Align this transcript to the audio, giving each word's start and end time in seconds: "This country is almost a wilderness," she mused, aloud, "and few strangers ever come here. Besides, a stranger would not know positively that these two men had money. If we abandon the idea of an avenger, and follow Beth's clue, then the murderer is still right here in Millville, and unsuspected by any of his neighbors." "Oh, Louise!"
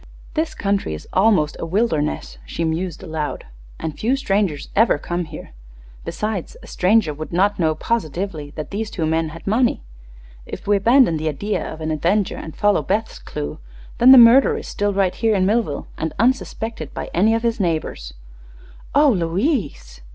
"This 0.33 0.55
country 0.55 0.95
is 0.95 1.07
almost 1.13 1.55
a 1.59 1.65
wilderness," 1.67 2.39
she 2.43 2.63
mused, 2.63 3.03
aloud, 3.03 3.45
"and 3.79 3.99
few 3.99 4.15
strangers 4.15 4.69
ever 4.75 4.97
come 4.97 5.25
here. 5.25 5.51
Besides, 6.05 6.57
a 6.63 6.65
stranger 6.65 7.13
would 7.13 7.31
not 7.31 7.59
know 7.59 7.75
positively 7.75 8.49
that 8.55 8.71
these 8.71 8.89
two 8.89 9.05
men 9.05 9.29
had 9.29 9.45
money. 9.45 9.83
If 10.43 10.65
we 10.65 10.77
abandon 10.77 11.17
the 11.17 11.29
idea 11.29 11.63
of 11.71 11.81
an 11.81 11.91
avenger, 11.91 12.35
and 12.35 12.55
follow 12.57 12.81
Beth's 12.81 13.19
clue, 13.19 13.59
then 13.99 14.11
the 14.11 14.17
murderer 14.17 14.57
is 14.57 14.67
still 14.67 14.91
right 14.91 15.13
here 15.13 15.35
in 15.35 15.45
Millville, 15.45 15.85
and 15.99 16.13
unsuspected 16.17 16.95
by 16.95 17.11
any 17.13 17.35
of 17.35 17.43
his 17.43 17.59
neighbors." 17.59 18.15
"Oh, 18.95 19.09
Louise!" 19.11 20.01